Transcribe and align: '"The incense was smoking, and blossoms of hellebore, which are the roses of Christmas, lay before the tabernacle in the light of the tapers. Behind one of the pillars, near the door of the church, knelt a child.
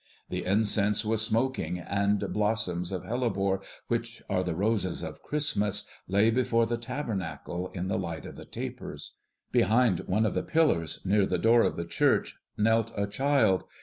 '"The 0.31 0.43
incense 0.45 1.05
was 1.05 1.21
smoking, 1.21 1.77
and 1.77 2.33
blossoms 2.33 2.91
of 2.91 3.03
hellebore, 3.03 3.61
which 3.87 4.23
are 4.27 4.43
the 4.43 4.55
roses 4.55 5.03
of 5.03 5.21
Christmas, 5.21 5.85
lay 6.07 6.31
before 6.31 6.65
the 6.65 6.77
tabernacle 6.79 7.67
in 7.75 7.87
the 7.87 7.99
light 7.99 8.25
of 8.25 8.35
the 8.35 8.45
tapers. 8.45 9.13
Behind 9.51 9.99
one 10.07 10.25
of 10.25 10.33
the 10.33 10.41
pillars, 10.41 11.01
near 11.05 11.27
the 11.27 11.37
door 11.37 11.61
of 11.61 11.75
the 11.75 11.85
church, 11.85 12.39
knelt 12.57 12.91
a 12.97 13.05
child. 13.05 13.65